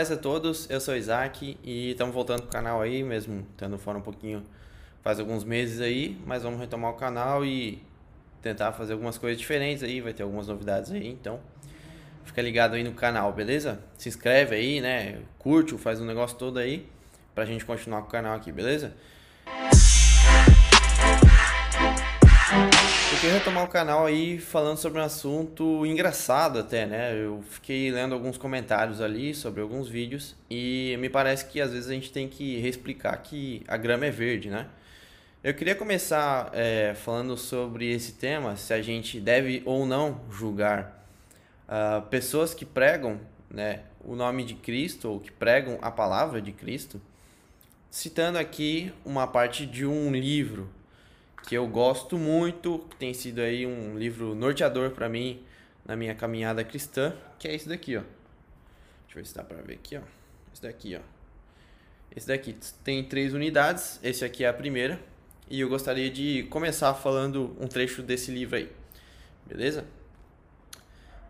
[0.00, 3.76] paz a todos, eu sou o Isaac e estamos voltando pro canal aí, mesmo estando
[3.76, 4.42] fora um pouquinho
[5.04, 7.82] faz alguns meses aí, mas vamos retomar o canal e
[8.40, 11.38] tentar fazer algumas coisas diferentes aí, vai ter algumas novidades aí, então
[12.24, 13.78] fica ligado aí no canal, beleza?
[13.98, 15.18] Se inscreve aí, né?
[15.38, 16.88] Curte, faz um negócio todo aí
[17.34, 18.94] pra gente continuar com o canal aqui, beleza?
[22.52, 27.14] Eu queria retomar o canal aí falando sobre um assunto engraçado até, né?
[27.14, 31.88] Eu fiquei lendo alguns comentários ali sobre alguns vídeos e me parece que às vezes
[31.88, 34.66] a gente tem que reexplicar que a grama é verde, né?
[35.44, 41.06] Eu queria começar é, falando sobre esse tema, se a gente deve ou não julgar
[41.68, 46.50] uh, pessoas que pregam né, o nome de Cristo ou que pregam a palavra de
[46.50, 47.00] Cristo,
[47.90, 50.68] citando aqui uma parte de um livro
[51.46, 55.44] que eu gosto muito, que tem sido aí um livro norteador para mim
[55.84, 58.00] na minha caminhada cristã, que é esse daqui, ó.
[58.00, 60.02] Deixa eu ver se dá para ver aqui, ó.
[60.52, 61.00] Esse daqui, ó.
[62.14, 65.00] Esse daqui tem três unidades, esse aqui é a primeira,
[65.48, 68.70] e eu gostaria de começar falando um trecho desse livro aí.
[69.46, 69.84] Beleza?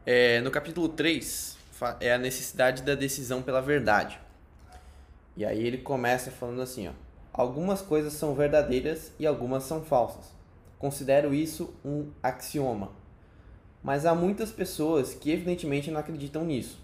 [0.04, 1.56] É, no capítulo 3
[2.00, 4.18] é a necessidade da decisão pela verdade.
[5.36, 6.92] E aí ele começa falando assim, ó:
[7.32, 10.32] Algumas coisas são verdadeiras e algumas são falsas.
[10.78, 12.90] Considero isso um axioma.
[13.82, 16.78] Mas há muitas pessoas que evidentemente não acreditam nisso.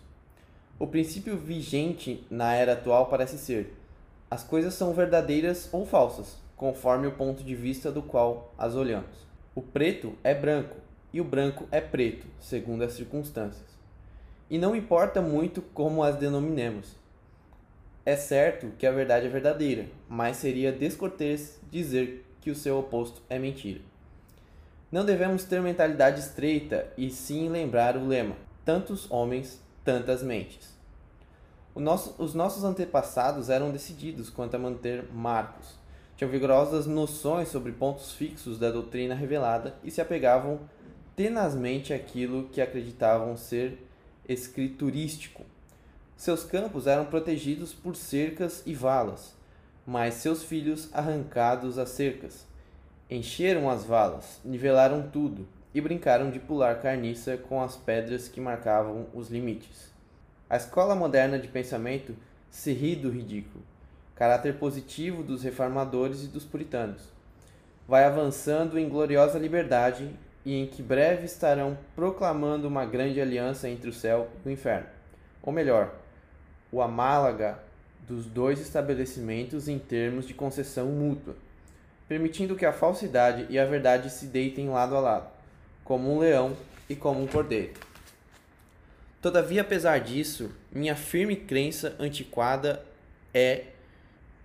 [0.79, 3.77] O princípio vigente na era atual parece ser:
[4.31, 9.27] as coisas são verdadeiras ou falsas conforme o ponto de vista do qual as olhamos.
[9.55, 10.77] O preto é branco
[11.13, 13.77] e o branco é preto, segundo as circunstâncias.
[14.49, 16.97] E não importa muito como as denominemos.
[18.07, 23.21] É certo que a verdade é verdadeira, mas seria descortês dizer que o seu oposto
[23.29, 23.81] é mentira.
[24.93, 30.73] Não devemos ter mentalidade estreita e sim lembrar o lema: tantos homens, tantas mentes.
[31.75, 35.77] Nosso, os nossos antepassados eram decididos quanto a manter marcos,
[36.17, 40.61] tinham vigorosas noções sobre pontos fixos da doutrina revelada e se apegavam
[41.17, 43.85] tenazmente àquilo que acreditavam ser
[44.29, 45.45] escriturístico.
[46.17, 49.35] Seus campos eram protegidos por cercas e valas,
[49.87, 52.47] mas seus filhos arrancados às cercas.
[53.11, 59.07] Encheram as valas, nivelaram tudo e brincaram de pular carniça com as pedras que marcavam
[59.15, 59.93] os limites.
[60.49, 62.17] A escola moderna de pensamento
[62.51, 63.63] se ri do ridículo
[64.17, 67.03] caráter positivo dos reformadores e dos puritanos.
[67.87, 70.11] Vai avançando em gloriosa liberdade
[70.45, 74.87] e em que breve estarão proclamando uma grande aliança entre o céu e o inferno.
[75.43, 75.95] Ou melhor,
[76.77, 77.59] o amálaga
[78.07, 81.35] dos dois estabelecimentos em termos de concessão mútua,
[82.07, 85.31] permitindo que a falsidade e a verdade se deitem lado a lado,
[85.83, 86.55] como um leão
[86.87, 87.73] e como um cordeiro.
[89.23, 92.85] Todavia, apesar disso, minha firme crença antiquada
[93.33, 93.69] é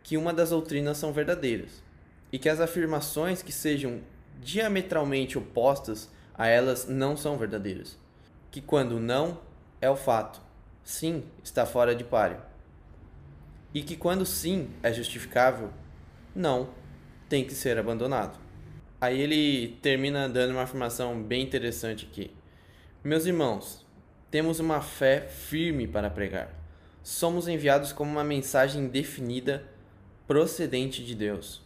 [0.01, 1.83] que uma das doutrinas são verdadeiras
[2.31, 3.99] e que as afirmações que sejam
[4.39, 7.97] diametralmente opostas a elas não são verdadeiras.
[8.49, 9.37] Que quando não
[9.81, 10.41] é o fato,
[10.83, 12.41] sim está fora de páreo.
[13.73, 15.69] E que quando sim é justificável,
[16.35, 16.69] não
[17.29, 18.37] tem que ser abandonado.
[18.99, 22.31] Aí ele termina dando uma afirmação bem interessante aqui.
[23.03, 23.85] Meus irmãos,
[24.29, 26.53] temos uma fé firme para pregar.
[27.01, 29.63] Somos enviados como uma mensagem definida
[30.27, 31.61] procedente de Deus.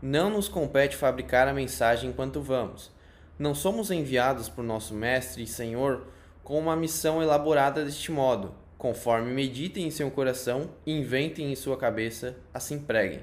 [0.00, 2.92] Não nos compete fabricar a mensagem enquanto vamos.
[3.38, 6.06] Não somos enviados por nosso Mestre e Senhor
[6.48, 11.76] com uma missão elaborada deste modo, conforme meditem em seu coração e inventem em sua
[11.76, 13.20] cabeça, assim preguem.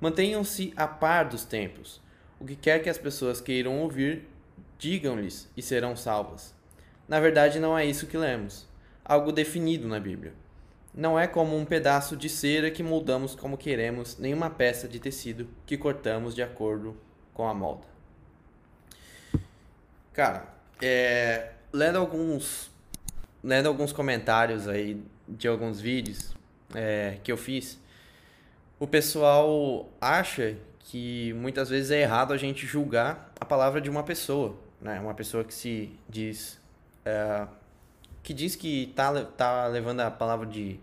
[0.00, 2.02] Mantenham-se a par dos tempos.
[2.40, 4.28] O que quer que as pessoas queiram ouvir,
[4.76, 6.52] digam-lhes e serão salvas.
[7.06, 8.66] Na verdade, não é isso que lemos.
[9.04, 10.34] Algo definido na Bíblia.
[10.92, 14.98] Não é como um pedaço de cera que moldamos como queremos, nem uma peça de
[14.98, 16.96] tecido que cortamos de acordo
[17.32, 17.86] com a molda.
[20.12, 22.70] Cara, é, lendo alguns
[23.42, 26.34] lendo alguns comentários aí de alguns vídeos
[26.74, 27.78] é, que eu fiz,
[28.78, 34.02] o pessoal acha que muitas vezes é errado a gente julgar a palavra de uma
[34.02, 35.00] pessoa, né?
[35.00, 36.60] Uma pessoa que se diz
[37.04, 37.46] é,
[38.22, 40.78] que diz que tá, tá levando a palavra de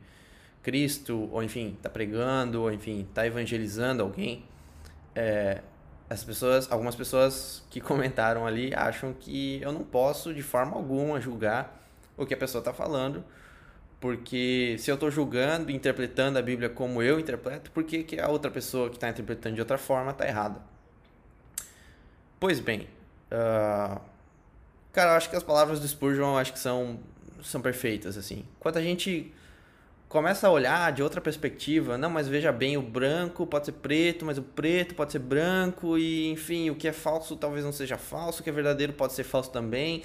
[0.61, 4.43] Cristo, ou enfim, tá pregando, ou enfim, tá evangelizando alguém,
[5.15, 5.61] é,
[6.09, 11.21] as pessoas, algumas pessoas que comentaram ali acham que eu não posso de forma alguma
[11.21, 11.79] julgar
[12.17, 13.23] o que a pessoa está falando,
[13.99, 18.27] porque se eu estou julgando, interpretando a Bíblia como eu interpreto, por que, que a
[18.27, 20.59] outra pessoa que está interpretando de outra forma está errada?
[22.39, 22.87] Pois bem,
[23.31, 24.01] uh,
[24.91, 26.99] cara, eu acho que as palavras do Spurgeon acho que são
[27.43, 28.45] são perfeitas, assim.
[28.59, 29.33] Quando a gente
[30.09, 31.97] começa a olhar de outra perspectiva.
[31.97, 35.97] Não, mas veja bem, o branco pode ser preto, mas o preto pode ser branco,
[35.97, 39.13] e enfim, o que é falso talvez não seja falso, o que é verdadeiro pode
[39.13, 40.03] ser falso também.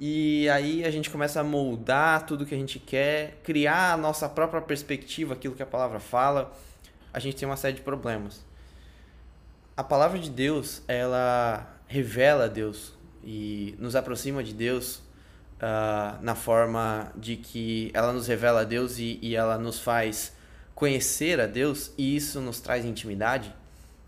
[0.00, 4.28] E aí a gente começa a moldar tudo que a gente quer, criar a nossa
[4.28, 6.50] própria perspectiva, aquilo que a palavra fala.
[7.12, 8.44] A gente tem uma série de problemas.
[9.76, 12.92] A palavra de Deus, ela revela Deus
[13.22, 15.03] e nos aproxima de Deus
[15.56, 20.34] uh, na forma de que ela nos revela a Deus e, e ela nos faz
[20.74, 23.54] conhecer a Deus e isso nos traz intimidade.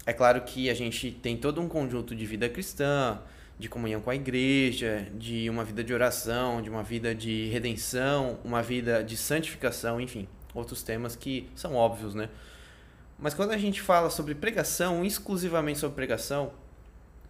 [0.04, 3.18] É claro que a gente tem todo um conjunto de vida cristã,
[3.58, 8.38] de comunhão com a igreja, de uma vida de oração, de uma vida de redenção,
[8.44, 12.28] uma vida de santificação, enfim, outros temas que são óbvios, né?
[13.18, 16.52] Mas quando a gente fala sobre pregação, exclusivamente sobre pregação,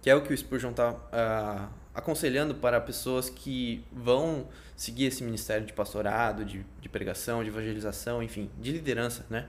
[0.02, 4.46] que é o que o Spurgeon está uh, ah, aconselhando para pessoas que vão
[4.76, 9.46] seguir esse ministério de pastorado, de, de pregação, de evangelização, enfim, de liderança, né?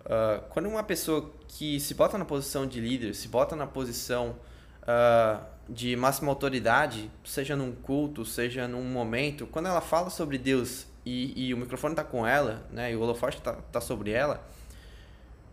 [0.00, 4.34] Uh, quando uma pessoa que se bota na posição de líder, se bota na posição
[4.82, 10.88] uh, de máxima autoridade, seja num culto, seja num momento, quando ela fala sobre Deus
[11.06, 14.44] e, e o microfone está com ela, né, e o holofote está tá sobre ela,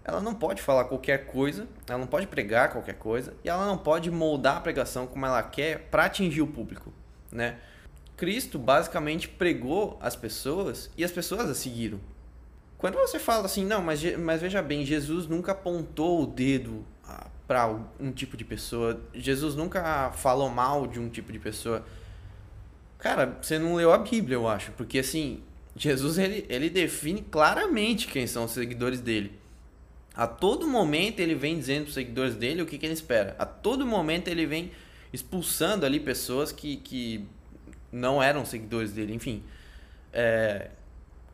[0.09, 3.77] ela não pode falar qualquer coisa, ela não pode pregar qualquer coisa, e ela não
[3.77, 6.91] pode moldar a pregação como ela quer para atingir o público,
[7.31, 7.57] né?
[8.17, 11.99] Cristo basicamente pregou as pessoas e as pessoas a seguiram.
[12.77, 16.85] Quando você fala assim, não, mas, mas veja bem, Jesus nunca apontou o dedo
[17.49, 17.67] para
[17.99, 19.01] um tipo de pessoa.
[19.13, 21.83] Jesus nunca falou mal de um tipo de pessoa.
[22.99, 24.71] Cara, você não leu a Bíblia, eu acho.
[24.73, 25.41] Porque, assim,
[25.75, 29.38] Jesus, ele, ele define claramente quem são os seguidores dele.
[30.19, 33.37] A todo momento ele vem dizendo para os seguidores dele o que, que ele espera.
[33.39, 34.69] A todo momento ele vem
[35.13, 37.23] expulsando ali pessoas que, que
[37.89, 39.13] não eram seguidores dele.
[39.13, 39.41] Enfim,
[40.11, 40.71] é,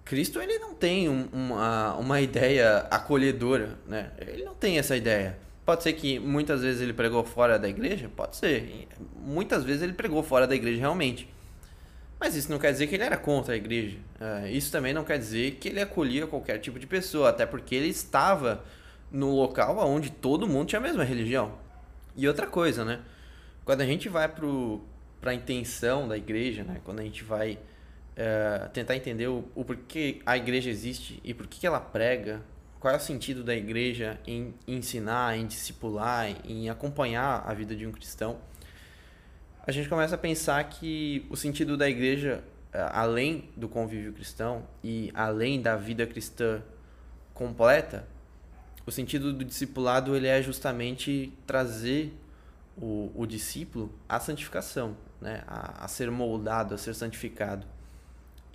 [0.04, 4.12] Cristo ele não tem um, uma, uma ideia acolhedora, né?
[4.20, 5.40] Ele não tem essa ideia.
[5.66, 8.08] Pode ser que muitas vezes ele pregou fora da igreja?
[8.16, 8.88] Pode ser.
[9.18, 11.28] Muitas vezes ele pregou fora da igreja realmente.
[12.25, 14.00] Mas isso não quer dizer que ele era contra a igreja.
[14.19, 17.75] É, isso também não quer dizer que ele acolhia qualquer tipo de pessoa, até porque
[17.75, 18.66] ele estava
[19.12, 21.51] no local onde todo mundo tinha a mesma religião.
[22.16, 23.01] E outra coisa, né?
[23.63, 26.81] Quando a gente vai para a intenção da igreja, né?
[26.83, 27.60] quando a gente vai
[28.16, 32.42] é, tentar entender o, o porquê a igreja existe e por que ela prega,
[32.80, 37.86] qual é o sentido da igreja em ensinar, em discipular, em acompanhar a vida de
[37.86, 38.39] um cristão,
[39.68, 44.64] a gente começa a pensar que o sentido da igreja, eh, além do convívio cristão
[44.84, 46.62] e além da vida cristã
[47.34, 48.08] completa,
[48.86, 52.14] o sentido do discipulado ele é justamente trazer
[52.78, 55.44] o, o discípulo à santificação, né?
[55.48, 57.66] a, a ser moldado, a ser santificado.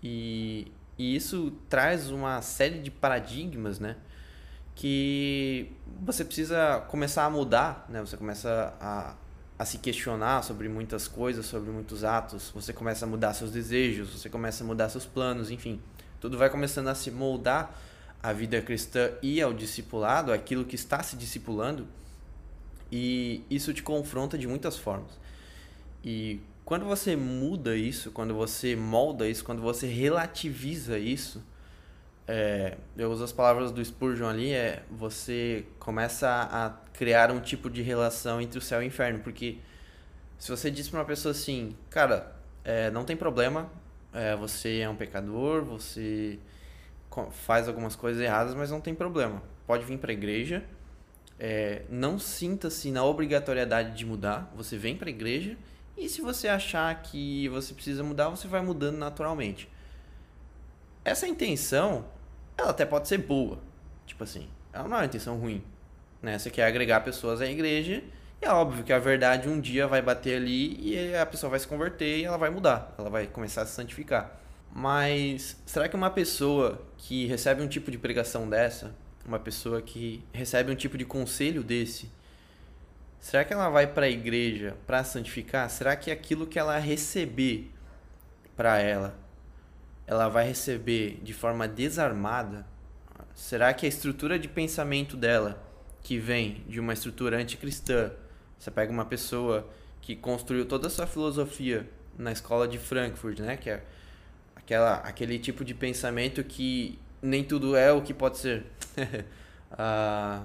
[0.02, 3.96] E, e isso traz uma série de paradigmas, né?
[4.80, 8.00] que você precisa começar a mudar, né?
[8.00, 9.14] Você começa a,
[9.60, 14.08] a se questionar sobre muitas coisas, sobre muitos atos, você começa a mudar seus desejos,
[14.08, 15.78] você começa a mudar seus planos, enfim.
[16.18, 17.78] Tudo vai começando a se moldar
[18.22, 21.86] à vida cristã e ao discipulado, aquilo que está se discipulando,
[22.90, 25.10] e isso te confronta de muitas formas.
[26.02, 31.44] E quando você muda isso, quando você molda isso, quando você relativiza isso,
[32.26, 37.70] é, eu uso as palavras do Spurgeon ali, é você começa a criar um tipo
[37.70, 39.56] de relação entre o céu e o inferno, porque
[40.38, 43.70] se você diz para uma pessoa assim, cara, é, não tem problema,
[44.12, 46.38] é, você é um pecador, você
[47.30, 50.62] faz algumas coisas erradas, mas não tem problema, pode vir para a igreja,
[51.38, 55.56] é, não sinta-se na obrigatoriedade de mudar, você vem para a igreja
[55.96, 59.70] e se você achar que você precisa mudar, você vai mudando naturalmente.
[61.02, 62.04] Essa intenção
[62.58, 63.58] ela até pode ser boa.
[64.04, 65.64] Tipo assim, ela não é uma intenção ruim.
[66.22, 66.38] Né?
[66.38, 68.02] Você quer agregar pessoas à igreja
[68.40, 71.58] e é óbvio que a verdade um dia vai bater ali e a pessoa vai
[71.58, 72.94] se converter e ela vai mudar.
[72.98, 74.38] Ela vai começar a se santificar.
[74.72, 78.94] Mas será que uma pessoa que recebe um tipo de pregação dessa,
[79.26, 82.10] uma pessoa que recebe um tipo de conselho desse,
[83.18, 85.68] será que ela vai para a igreja para santificar?
[85.68, 87.70] Será que aquilo que ela receber
[88.56, 89.18] para ela
[90.10, 92.66] ela vai receber de forma desarmada?
[93.32, 95.62] Será que a estrutura de pensamento dela,
[96.02, 98.10] que vem de uma estrutura anticristã,
[98.58, 99.68] você pega uma pessoa
[100.00, 101.88] que construiu toda a sua filosofia
[102.18, 103.82] na escola de Frankfurt, né, que é
[104.54, 108.64] aquela aquele tipo de pensamento que nem tudo é o que pode ser.
[109.72, 110.44] ah,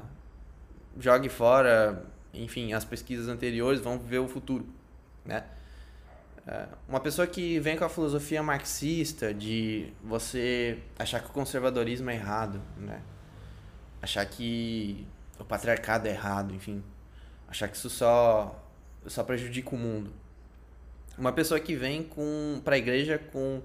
[1.00, 4.66] jogue fora, enfim, as pesquisas anteriores vão ver o futuro,
[5.26, 5.44] né?
[6.48, 12.10] É, uma pessoa que vem com a filosofia marxista de você achar que o conservadorismo
[12.10, 13.02] é errado, né?
[14.02, 15.08] Achar que
[15.40, 16.84] o patriarcado é errado, enfim.
[17.48, 18.64] Achar que isso só,
[19.06, 20.12] só prejudica o mundo.
[21.18, 23.62] Uma pessoa que vem com para a igreja com,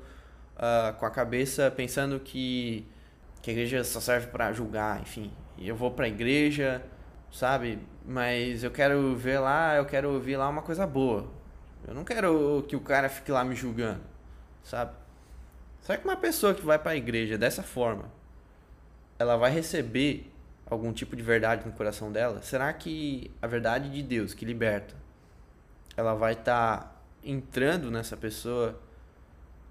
[0.56, 2.86] uh, com a cabeça pensando que,
[3.42, 5.32] que a igreja só serve para julgar, enfim.
[5.58, 6.82] E eu vou para a igreja,
[7.32, 7.78] sabe?
[8.04, 11.28] Mas eu quero ver lá, eu quero ouvir lá uma coisa boa.
[11.86, 14.02] Eu não quero que o cara fique lá me julgando,
[14.62, 14.92] sabe?
[15.80, 18.04] Será que uma pessoa que vai para a igreja dessa forma,
[19.18, 20.30] ela vai receber
[20.66, 22.42] algum tipo de verdade no coração dela?
[22.42, 24.94] Será que a verdade de Deus que liberta,
[25.96, 28.80] ela vai estar tá entrando nessa pessoa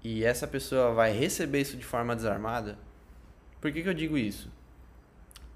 [0.02, 2.78] e essa pessoa vai receber isso de forma desarmada?
[3.60, 4.50] Por que, que eu digo isso?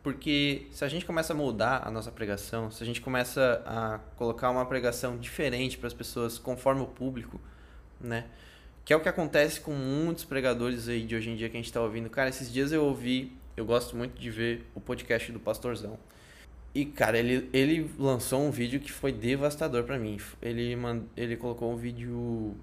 [0.02, 3.98] Porque se a gente começa a mudar a nossa pregação, se a gente começa a
[4.16, 7.40] colocar uma pregação diferente para as pessoas conforme o público,
[7.98, 8.26] né?
[8.84, 11.58] Que é o que acontece com muitos pregadores aí de hoje em dia que a
[11.58, 12.10] gente está ouvindo.
[12.10, 15.98] Cara, esses dias eu ouvi, eu gosto muito de ver o podcast do Pastorzão.
[16.74, 20.18] E, cara, ele, ele lançou um vídeo que foi devastador para mim.
[20.42, 21.02] Ele, mand...
[21.16, 22.56] ele colocou um vídeo.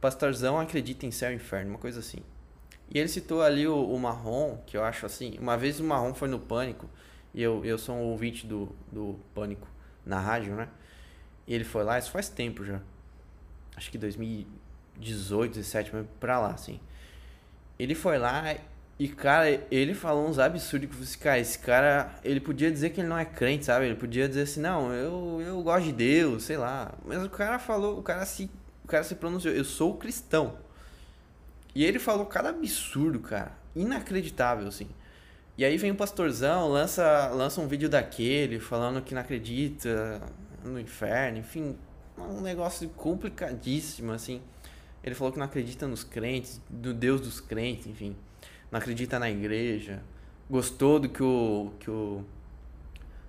[0.00, 2.18] Pastorzão acredita em céu e inferno, uma coisa assim.
[2.90, 5.38] E ele citou ali o, o Marrom, que eu acho assim.
[5.40, 6.90] Uma vez o Marrom foi no Pânico,
[7.32, 9.66] e eu, eu sou um ouvinte do, do Pânico
[10.04, 10.68] na rádio, né?
[11.46, 12.80] E ele foi lá, isso faz tempo já.
[13.74, 16.78] Acho que 2018, 17, mas pra lá, assim.
[17.78, 18.54] Ele foi lá
[18.96, 23.00] e, cara, ele falou uns absurdos que você, cara, esse cara, ele podia dizer que
[23.00, 23.86] ele não é crente, sabe?
[23.86, 26.94] Ele podia dizer assim, não, eu, eu gosto de Deus, sei lá.
[27.04, 28.48] Mas o cara falou, o cara se,
[28.84, 30.58] o cara se pronunciou, eu sou cristão.
[31.74, 33.52] E ele falou cada absurdo, cara.
[33.74, 34.88] Inacreditável, assim.
[35.58, 40.20] E aí vem o pastorzão, lança, lança um vídeo daquele, falando que não acredita
[40.64, 41.76] no inferno, enfim,
[42.16, 44.40] um negócio complicadíssimo, assim.
[45.02, 48.16] Ele falou que não acredita nos crentes, no Deus dos crentes, enfim.
[48.70, 50.02] Não acredita na igreja.
[50.48, 52.24] Gostou do que o, que o,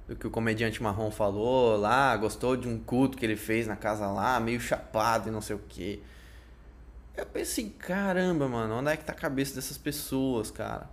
[0.08, 3.76] do que o comediante marrom falou lá, gostou de um culto que ele fez na
[3.76, 6.02] casa lá, meio chapado e não sei o que.
[7.16, 10.90] Eu pensei, caramba, mano, onde é que tá a cabeça dessas pessoas, cara?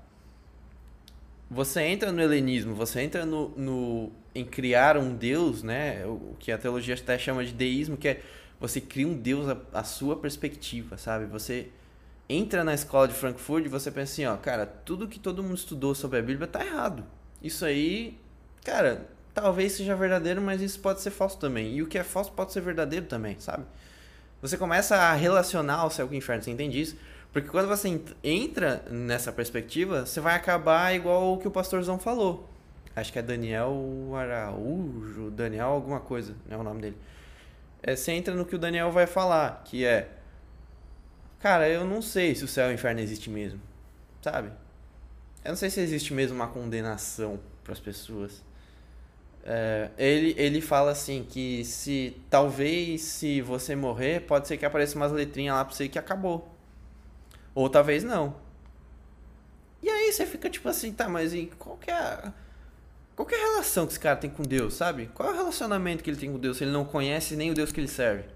[1.51, 6.07] Você entra no helenismo, você entra no, no em criar um deus, né?
[6.07, 8.23] O que a teologia até chama de deísmo, que é
[8.59, 11.27] você cria um deus a sua perspectiva, sabe?
[11.27, 11.69] Você
[12.33, 15.57] entra na escola de Frankfurt e você pensa assim, ó, cara, tudo que todo mundo
[15.57, 17.05] estudou sobre a Bíblia tá errado.
[17.43, 18.19] Isso aí,
[18.65, 21.75] cara, talvez seja verdadeiro, mas isso pode ser falso também.
[21.75, 23.65] E o que é falso pode ser verdadeiro também, sabe?
[24.41, 26.97] Você começa a relacionar o céu com o inferno, você entende isso?
[27.33, 32.51] Porque quando você entra nessa perspectiva, você vai acabar igual o que o pastorzão falou.
[32.95, 36.97] Acho que é Daniel Araújo, Daniel alguma coisa, é o nome dele.
[37.83, 40.11] É, você entra no que o Daniel vai falar, que é...
[41.43, 43.61] Cara, eu não sei se o céu e o inferno existe mesmo,
[44.23, 44.53] sabe?
[45.45, 48.45] Eu não sei se existe mesmo uma condenação para as pessoas.
[49.45, 54.95] É, ele, ele fala assim que se talvez se você morrer, pode ser que apareça
[54.97, 56.49] umas letrinhas lá pra você que acabou.
[57.57, 58.37] Ou talvez não.
[59.83, 62.33] E aí você fica tipo assim, tá, mas e qual que é a,
[63.17, 65.11] qual que é a relação que esse cara tem com Deus, sabe?
[65.13, 67.55] Qual é o relacionamento que ele tem com Deus se ele não conhece nem o
[67.55, 68.27] Deus que ele serve?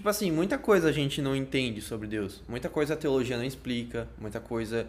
[0.00, 2.42] Tipo assim, muita coisa a gente não entende sobre Deus.
[2.48, 4.86] Muita coisa a teologia não explica, muita coisa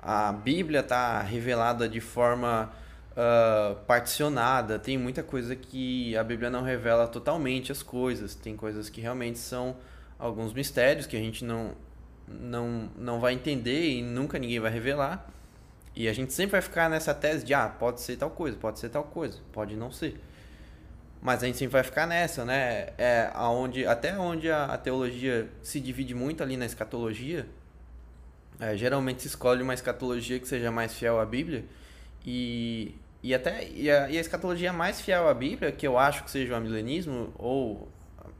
[0.00, 2.72] a Bíblia tá revelada de forma
[3.10, 8.88] uh, particionada, tem muita coisa que a Bíblia não revela totalmente as coisas, tem coisas
[8.88, 9.74] que realmente são
[10.16, 11.72] alguns mistérios que a gente não,
[12.28, 15.28] não, não vai entender e nunca ninguém vai revelar.
[15.96, 18.78] E a gente sempre vai ficar nessa tese de, ah, pode ser tal coisa, pode
[18.78, 20.20] ser tal coisa, pode não ser.
[21.22, 22.88] Mas a gente sempre vai ficar nessa, né?
[22.98, 27.46] É aonde, até onde a, a teologia se divide muito ali na escatologia,
[28.58, 31.64] é, geralmente se escolhe uma escatologia que seja mais fiel à Bíblia.
[32.26, 36.24] E e até e a, e a escatologia mais fiel à Bíblia, que eu acho
[36.24, 37.88] que seja o amilenismo, ou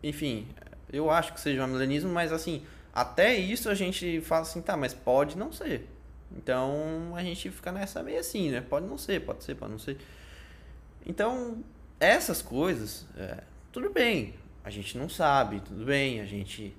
[0.02, 0.48] enfim,
[0.92, 4.76] eu acho que seja o amilenismo, mas assim, até isso a gente fala assim, tá,
[4.76, 5.88] mas pode não ser.
[6.36, 8.60] Então a gente fica nessa meio assim, né?
[8.60, 9.98] Pode não ser, pode ser, pode não ser.
[11.06, 11.62] Então,
[12.02, 16.76] essas coisas, é, tudo bem, a gente não sabe, tudo bem, a gente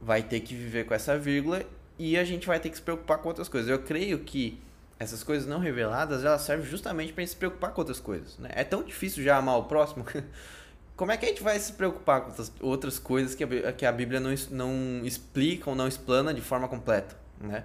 [0.00, 1.62] vai ter que viver com essa vírgula
[1.98, 3.68] e a gente vai ter que se preocupar com outras coisas.
[3.68, 4.58] Eu creio que
[4.98, 8.38] essas coisas não reveladas, elas servem justamente para se preocupar com outras coisas.
[8.38, 8.48] Né?
[8.52, 10.06] É tão difícil já amar o próximo.
[10.96, 13.92] Como é que a gente vai se preocupar com outras coisas que a, que a
[13.92, 17.16] Bíblia não, não explica ou não explana de forma completa?
[17.40, 17.64] Né?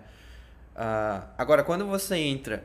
[0.76, 2.64] Uh, agora, quando você entra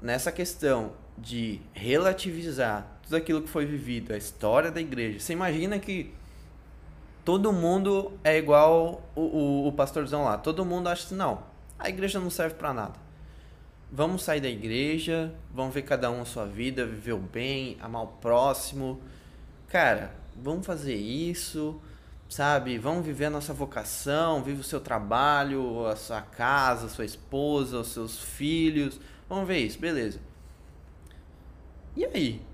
[0.00, 5.80] nessa questão de relativizar tudo aquilo que foi vivido, a história da igreja, você imagina
[5.80, 6.14] que
[7.24, 10.38] todo mundo é igual o, o, o pastorzão lá.
[10.38, 11.42] Todo mundo acha assim, não,
[11.76, 12.94] a igreja não serve para nada.
[13.90, 18.04] Vamos sair da igreja, vamos ver cada um a sua vida, viver o bem, amar
[18.04, 19.00] o próximo.
[19.66, 21.80] Cara, vamos fazer isso,
[22.28, 22.78] sabe?
[22.78, 27.80] Vamos viver a nossa vocação, vive o seu trabalho, a sua casa, a sua esposa,
[27.80, 29.00] os seus filhos.
[29.28, 30.20] Vamos ver isso, beleza.
[31.96, 32.49] E aí?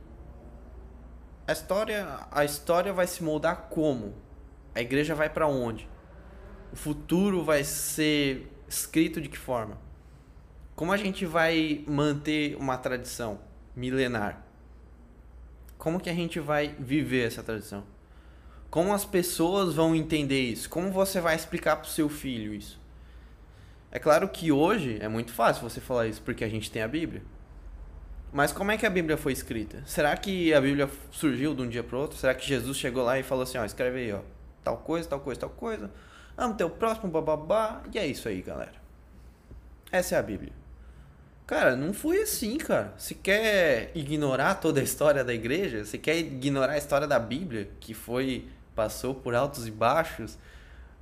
[1.48, 4.14] A história, a história vai se moldar como?
[4.74, 5.88] A igreja vai para onde?
[6.72, 9.78] O futuro vai ser escrito de que forma?
[10.74, 13.38] Como a gente vai manter uma tradição
[13.76, 14.44] milenar?
[15.78, 17.84] Como que a gente vai viver essa tradição?
[18.68, 20.68] Como as pessoas vão entender isso?
[20.68, 22.80] Como você vai explicar para o seu filho isso?
[23.92, 26.88] É claro que hoje é muito fácil você falar isso porque a gente tem a
[26.88, 27.22] Bíblia.
[28.36, 29.82] Mas como é que a Bíblia foi escrita?
[29.86, 32.18] Será que a Bíblia surgiu de um dia para outro?
[32.18, 34.20] Será que Jesus chegou lá e falou assim, ó, escreve aí, ó,
[34.62, 35.90] tal coisa, tal coisa, tal coisa.
[36.36, 37.82] Amo teu próximo, bababá.
[37.90, 38.74] E é isso aí, galera.
[39.90, 40.52] Essa é a Bíblia.
[41.46, 42.92] Cara, não foi assim, cara.
[42.98, 47.70] Se quer ignorar toda a história da igreja, se quer ignorar a história da Bíblia,
[47.80, 50.36] que foi passou por altos e baixos,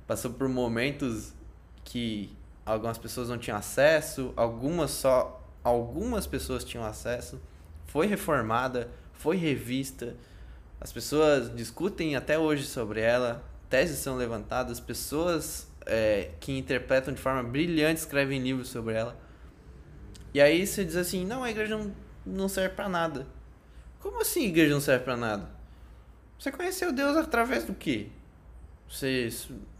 [0.07, 1.33] passou por momentos
[1.83, 2.33] que
[2.65, 5.34] algumas pessoas não tinham acesso, algumas só
[5.65, 7.41] algumas pessoas tinham acesso,
[7.87, 10.15] foi reformada, foi revista.
[10.79, 17.19] As pessoas discutem até hoje sobre ela, teses são levantadas, pessoas é, que interpretam de
[17.19, 19.17] forma brilhante escrevem livros sobre ela.
[20.35, 21.91] E aí você diz assim: não, a igreja não,
[22.23, 23.25] não serve para nada.
[23.99, 25.49] Como assim a igreja não serve para nada?
[26.37, 28.09] Você conheceu Deus através do quê?
[28.87, 29.29] Você,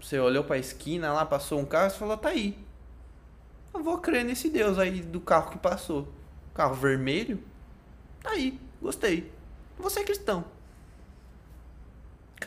[0.01, 2.57] você olhou para a esquina lá, passou um carro e falou: tá aí
[3.75, 6.07] eu vou crer nesse Deus aí do carro que passou.
[6.53, 7.41] Carro vermelho?
[8.21, 9.31] Tá aí, gostei.
[9.77, 10.45] Você é cristão.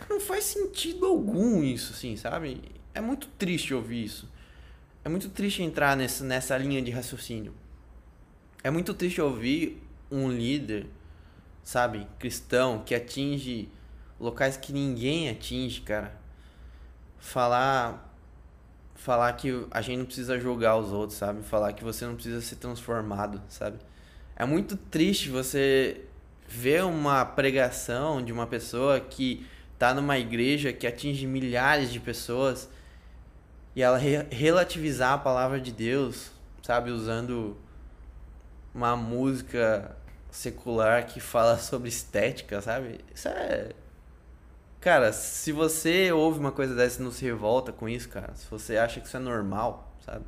[0.09, 2.63] Não faz sentido algum isso, assim, sabe?
[2.95, 4.29] É muito triste ouvir isso.
[5.05, 7.55] É muito triste entrar nessa, nessa linha de raciocínio.
[8.62, 10.87] É muito triste ouvir um líder,
[11.62, 13.69] sabe, cristão, que atinge
[14.19, 16.19] locais que ninguém atinge, cara.
[17.19, 18.08] Falar
[18.99, 21.43] falar que a gente não precisa julgar os outros, sabe?
[21.45, 23.79] Falar que você não precisa ser transformado, sabe?
[24.37, 26.05] É muito triste você
[26.49, 29.47] ver uma pregação de uma pessoa que
[29.79, 32.69] tá numa igreja que atinge milhares de pessoas
[33.77, 36.33] e ela re relativizar a palavra de Deus,
[36.63, 37.57] sabe, usando
[38.75, 39.97] uma música
[40.29, 43.01] secular que fala sobre estética, sabe?
[43.15, 43.71] Isso é
[44.81, 48.47] Cara, se você ouve uma coisa dessa e não se revolta com isso, cara, se
[48.49, 50.25] você acha que isso é normal, sabe?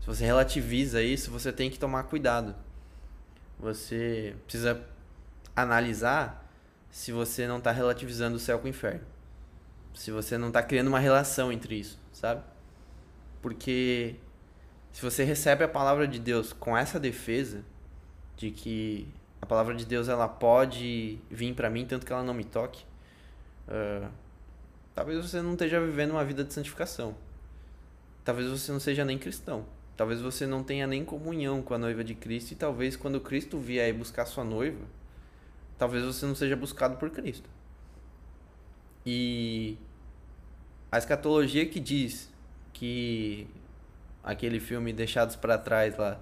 [0.00, 2.54] Se você relativiza isso, você tem que tomar cuidado.
[3.58, 4.80] Você precisa
[5.54, 6.50] analisar
[6.90, 9.04] se você não está relativizando o céu com o inferno.
[9.92, 12.42] Se você não está criando uma relação entre isso, sabe?
[13.42, 14.16] Porque
[14.92, 17.62] se você recebe a palavra de Deus com essa defesa
[18.36, 19.06] de que
[19.40, 22.84] a palavra de Deus ela pode vir para mim tanto que ela não me toque,
[23.68, 24.08] Uh,
[24.94, 27.16] talvez você não esteja vivendo uma vida de santificação.
[28.24, 29.64] Talvez você não seja nem cristão.
[29.96, 32.52] Talvez você não tenha nem comunhão com a noiva de Cristo.
[32.52, 34.84] E talvez quando Cristo vier buscar sua noiva,
[35.78, 37.48] talvez você não seja buscado por Cristo.
[39.04, 39.78] E
[40.90, 42.30] a escatologia que diz
[42.72, 43.46] que
[44.22, 46.20] aquele filme Deixados para Trás lá,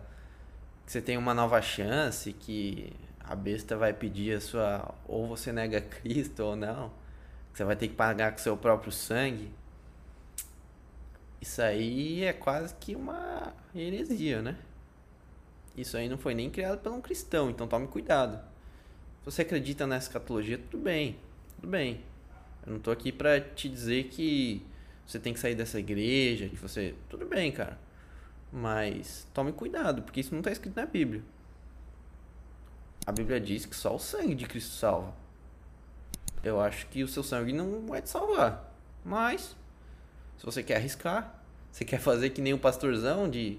[0.85, 4.94] que você tem uma nova chance, que a besta vai pedir a sua.
[5.07, 7.04] ou você nega Cristo ou não
[7.55, 9.49] que você vai ter que pagar com seu próprio sangue.
[11.40, 14.59] Isso aí é quase que uma heresia, né?
[15.77, 18.38] Isso aí não foi nem criado por um cristão, então tome cuidado.
[19.21, 21.17] Se você acredita nessa escatologia, tudo bem,
[21.55, 22.01] tudo bem.
[22.67, 24.67] Eu não tô aqui pra te dizer que
[25.07, 26.97] você tem que sair dessa igreja, que você.
[27.09, 27.79] Tudo bem, cara.
[28.53, 31.23] Mas tome cuidado, porque isso não está escrito na Bíblia.
[33.07, 35.24] A Bíblia diz que só o sangue de Cristo salva
[36.44, 38.72] eu acho que o seu sangue não vai te salvar.
[39.04, 39.57] Mas,
[40.37, 43.59] se você quer arriscar, você quer fazer que nem um pastorzão de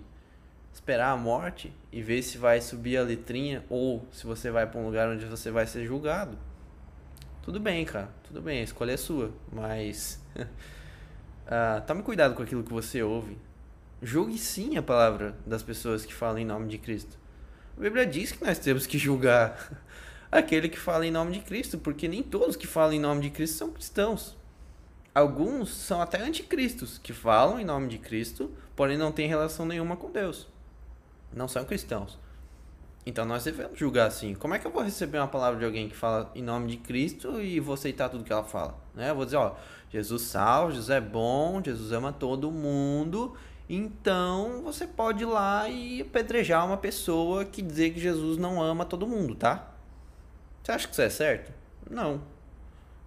[0.73, 4.79] esperar a morte e ver se vai subir a letrinha ou se você vai para
[4.79, 6.37] um lugar onde você vai ser julgado.
[7.41, 12.63] Tudo bem, cara, tudo bem, a escolha é sua, mas uh, tome cuidado com aquilo
[12.63, 13.37] que você ouve.
[14.01, 17.17] Julgue sim a palavra das pessoas que falam em nome de Cristo.
[17.77, 19.71] A Bíblia diz que nós temos que julgar
[20.37, 23.29] aquele que fala em nome de Cristo, porque nem todos que falam em nome de
[23.29, 24.35] Cristo são cristãos.
[25.13, 29.95] Alguns são até anticristos, que falam em nome de Cristo, porém não têm relação nenhuma
[29.95, 30.47] com Deus.
[31.33, 32.19] Não são cristãos.
[33.05, 34.33] Então nós devemos julgar assim.
[34.33, 36.77] Como é que eu vou receber uma palavra de alguém que fala em nome de
[36.77, 38.75] Cristo e vou aceitar tudo que ela fala?
[38.95, 39.11] Né?
[39.11, 39.55] Eu vou dizer, ó,
[39.91, 43.35] Jesus salva, Jesus é bom, Jesus ama todo mundo.
[43.69, 48.85] Então você pode ir lá e apedrejar uma pessoa que dizer que Jesus não ama
[48.85, 49.74] todo mundo, tá?
[50.65, 51.53] Você acha que isso é certo?
[51.87, 52.23] Não.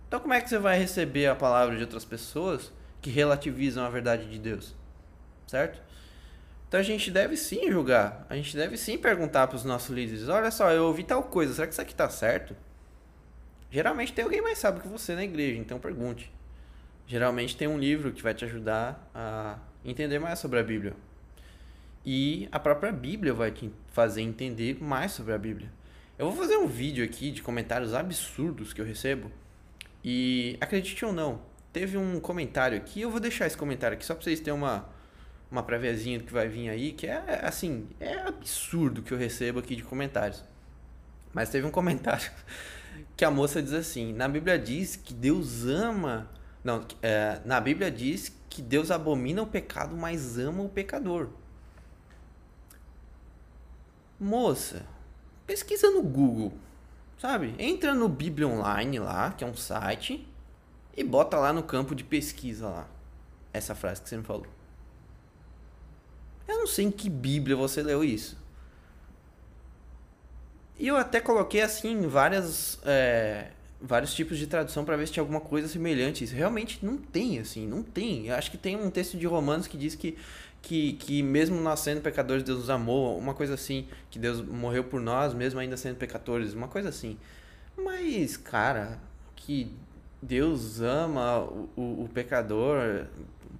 [0.06, 3.90] Então como é que você vai receber a palavra de outras pessoas que relativizam a
[3.90, 4.76] verdade de Deus?
[5.44, 5.82] Certo?
[6.68, 8.24] Então a gente deve sim julgar.
[8.30, 11.52] A gente deve sim perguntar para os nossos líderes: olha só, eu ouvi tal coisa,
[11.52, 12.54] será que isso aqui está certo?
[13.72, 16.32] Geralmente tem alguém mais sábio que você na igreja, então pergunte.
[17.08, 20.94] Geralmente tem um livro que vai te ajudar a entender mais sobre a Bíblia.
[22.06, 25.76] E a própria Bíblia vai te fazer entender mais sobre a Bíblia.
[26.18, 29.30] Eu vou fazer um vídeo aqui de comentários absurdos que eu recebo.
[30.02, 31.40] E acredite ou não,
[31.72, 34.88] teve um comentário aqui, eu vou deixar esse comentário aqui só para vocês terem uma
[35.50, 39.58] uma préviazinha do que vai vir aí, que é assim, é absurdo que eu recebo
[39.58, 40.44] aqui de comentários.
[41.32, 42.30] Mas teve um comentário
[43.16, 46.28] que a moça diz assim: na Bíblia diz que Deus ama.
[46.62, 51.30] Não, é, na Bíblia diz que Deus abomina o pecado, mas ama o pecador.
[54.20, 54.84] Moça,
[55.48, 56.52] pesquisa no Google,
[57.18, 57.54] sabe?
[57.58, 60.28] Entra no Bíblia Online lá, que é um site,
[60.94, 62.88] e bota lá no campo de pesquisa lá.
[63.50, 64.46] Essa frase que você me falou.
[66.46, 68.36] Eu não sei em que Bíblia você leu isso.
[70.78, 75.22] E eu até coloquei assim várias é, vários tipos de tradução para ver se tinha
[75.22, 76.24] alguma coisa semelhante.
[76.24, 78.26] Isso realmente não tem assim, não tem.
[78.26, 80.16] Eu acho que tem um texto de Romanos que diz que
[80.62, 84.84] que, que mesmo nós sendo pecadores Deus nos amou, uma coisa assim, que Deus morreu
[84.84, 87.16] por nós mesmo ainda sendo pecadores, uma coisa assim.
[87.76, 88.98] Mas, cara,
[89.36, 89.72] que
[90.20, 93.06] Deus ama o, o, o pecador,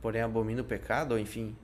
[0.03, 1.55] porém abomina o pecado, enfim,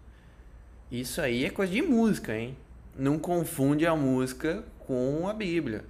[0.91, 2.57] isso aí é coisa de música, hein?
[2.97, 5.85] Não confunde a música com a Bíblia.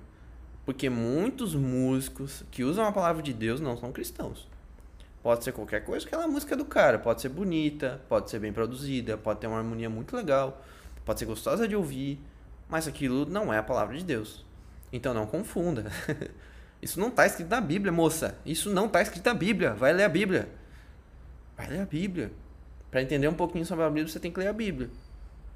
[0.64, 4.48] Porque muitos músicos que usam a palavra de Deus não são cristãos.
[5.24, 6.98] Pode ser qualquer coisa, aquela música do cara.
[6.98, 10.62] Pode ser bonita, pode ser bem produzida, pode ter uma harmonia muito legal,
[11.02, 12.20] pode ser gostosa de ouvir,
[12.68, 14.44] mas aquilo não é a palavra de Deus.
[14.92, 15.90] Então não confunda.
[16.82, 18.36] Isso não está escrito na Bíblia, moça.
[18.44, 19.72] Isso não está escrito na Bíblia.
[19.72, 20.46] Vai ler a Bíblia.
[21.56, 22.30] Vai ler a Bíblia.
[22.90, 24.90] Para entender um pouquinho sobre a Bíblia, você tem que ler a Bíblia,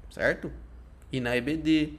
[0.09, 0.51] certo?
[1.11, 1.93] E na EBD,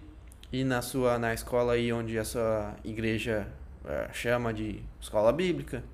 [0.52, 3.46] e na sua na escola aí onde a sua igreja
[3.84, 5.84] é, chama de escola bíblica.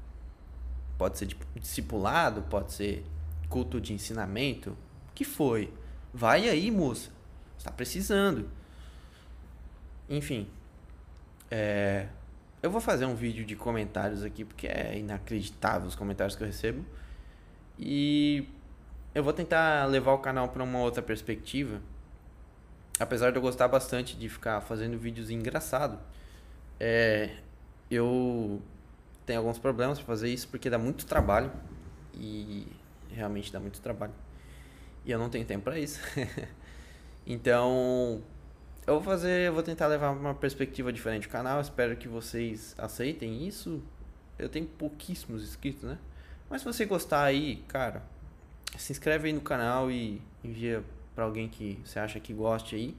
[0.99, 3.05] Pode ser de discipulado, pode ser
[3.49, 4.71] culto de ensinamento.
[5.11, 5.73] O que foi?
[6.13, 7.11] Vai aí, moça.
[7.59, 8.49] Está precisando.
[10.09, 10.49] Enfim,
[11.51, 12.07] é,
[12.63, 16.47] eu vou fazer um vídeo de comentários aqui porque é inacreditável os comentários que eu
[16.47, 16.85] recebo.
[17.79, 18.49] E
[19.15, 21.81] eu vou tentar levar o canal para uma outra perspectiva.
[22.99, 25.99] Apesar de eu gostar bastante de ficar fazendo vídeos engraçados,
[26.81, 27.37] é,
[27.91, 28.63] eu
[29.27, 31.53] tenho alguns problemas para fazer isso porque dá muito trabalho
[32.15, 32.67] e
[33.11, 34.15] realmente dá muito trabalho.
[35.05, 36.01] E eu não tenho tempo para isso.
[37.27, 38.23] então,
[38.87, 41.61] eu vou fazer, eu vou tentar levar uma perspectiva diferente do canal.
[41.61, 43.83] Espero que vocês aceitem isso.
[44.39, 45.99] Eu tenho pouquíssimos inscritos, né?
[46.49, 48.03] Mas se você gostar aí, cara,
[48.77, 50.85] se inscreve aí no canal e envia
[51.15, 52.97] para alguém que você acha que goste aí.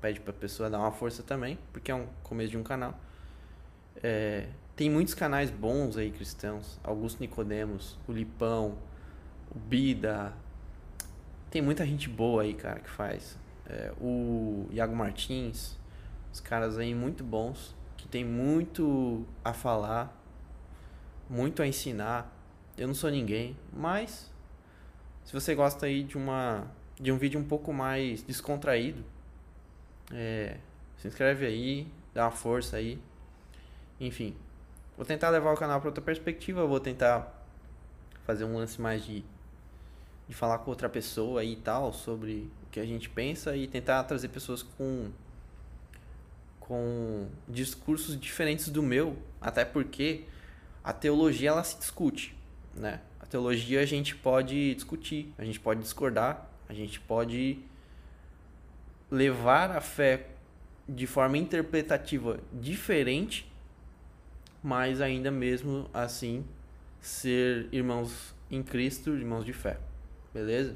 [0.00, 2.98] Pede pra pessoa dar uma força também, porque é um começo de um canal.
[4.02, 6.78] É, tem muitos canais bons aí cristãos.
[6.84, 8.76] Augusto Nicodemos, o Lipão,
[9.50, 10.34] o Bida.
[11.50, 13.38] Tem muita gente boa aí, cara, que faz.
[13.66, 15.78] É, o Iago Martins.
[16.30, 20.14] Os caras aí muito bons, que tem muito a falar,
[21.30, 22.30] muito a ensinar.
[22.76, 24.30] Eu não sou ninguém, mas
[25.24, 29.02] se você gosta aí de uma de um vídeo um pouco mais descontraído,
[30.12, 30.58] é,
[30.98, 32.98] se inscreve aí, dá uma força aí.
[33.98, 34.36] Enfim,
[34.96, 37.32] vou tentar levar o canal para outra perspectiva, vou tentar
[38.24, 39.24] fazer um lance mais de
[40.28, 44.02] de falar com outra pessoa e tal sobre o que a gente pensa e tentar
[44.04, 45.10] trazer pessoas com
[46.58, 50.24] com discursos diferentes do meu, até porque
[50.82, 52.36] a teologia ela se discute,
[52.74, 53.00] né?
[53.20, 57.60] A teologia a gente pode discutir, a gente pode discordar, a gente pode
[59.08, 60.26] levar a fé
[60.88, 63.48] de forma interpretativa diferente,
[64.66, 66.44] mas ainda mesmo assim
[67.00, 69.78] ser irmãos em Cristo, irmãos de fé.
[70.34, 70.74] Beleza?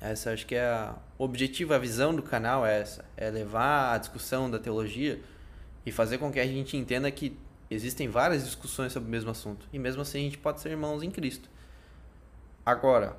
[0.00, 3.98] Essa acho que é a objetivo, a visão do canal é essa, é levar a
[3.98, 5.20] discussão da teologia
[5.84, 7.36] e fazer com que a gente entenda que
[7.70, 9.68] Existem várias discussões sobre o mesmo assunto.
[9.72, 11.48] E mesmo assim a gente pode ser irmãos em Cristo.
[12.64, 13.16] Agora,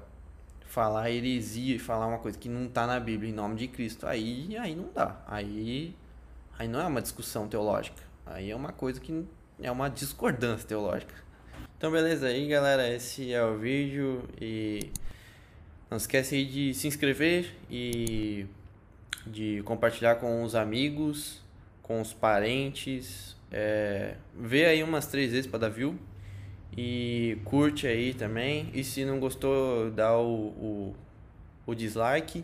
[0.65, 4.07] falar heresia e falar uma coisa que não está na Bíblia em nome de Cristo,
[4.07, 5.21] aí, aí não dá.
[5.27, 5.93] Aí,
[6.57, 8.01] Aí não é uma discussão teológica.
[8.25, 9.25] Aí é uma coisa que
[9.61, 11.13] é uma discordância teológica.
[11.77, 12.91] Então, beleza aí, galera.
[12.93, 14.23] Esse é o vídeo.
[14.39, 14.91] E
[15.89, 18.45] não esquece de se inscrever e
[19.25, 21.41] de compartilhar com os amigos,
[21.81, 23.35] com os parentes.
[23.51, 25.97] É, vê aí umas três vezes para dar view.
[26.75, 28.69] E curte aí também.
[28.73, 30.95] E se não gostou, dá o, o,
[31.65, 32.43] o dislike.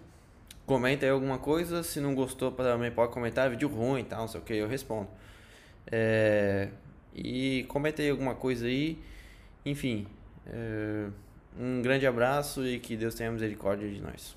[0.65, 1.83] Comenta aí alguma coisa.
[1.83, 3.49] Se não gostou, também pode comentar.
[3.49, 5.09] Vídeo ruim e tal, não sei o que, eu respondo.
[5.91, 6.69] É,
[7.15, 8.97] e comenta aí alguma coisa aí.
[9.65, 10.07] Enfim,
[10.47, 11.07] é,
[11.59, 14.35] um grande abraço e que Deus tenha misericórdia de nós.